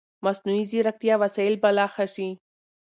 [0.25, 2.29] مصنوعي ځیرکتیا وسایل به لا ښه شي.